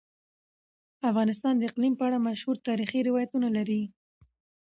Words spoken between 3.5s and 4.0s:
لري.